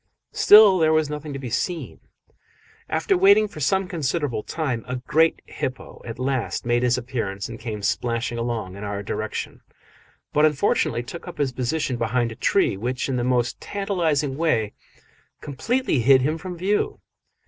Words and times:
Still 0.31 0.79
there 0.79 0.91
was 0.93 1.11
nothing 1.11 1.31
to 1.31 1.37
be 1.37 1.51
seen. 1.51 1.99
After 2.89 3.15
waiting 3.15 3.47
for 3.47 3.59
some 3.59 3.87
considerable 3.87 4.41
time, 4.41 4.83
a 4.87 4.95
great 4.95 5.43
hippo 5.45 6.01
at 6.03 6.17
last 6.17 6.65
made 6.65 6.81
his 6.81 6.97
appearance 6.97 7.47
and 7.47 7.59
came 7.59 7.83
splashing 7.83 8.39
along 8.39 8.75
in 8.75 8.83
our 8.83 9.03
direction, 9.03 9.61
but 10.33 10.43
unfortunately 10.43 11.03
took 11.03 11.27
up 11.27 11.37
his 11.37 11.51
position 11.51 11.97
behind 11.97 12.31
a 12.31 12.35
tree 12.35 12.75
which, 12.75 13.09
in 13.09 13.15
the 13.17 13.23
most 13.23 13.61
tantalising 13.61 14.37
way, 14.37 14.73
completely 15.39 15.99
hid 15.99 16.23
him 16.23 16.39
from 16.39 16.57
view. 16.57 16.99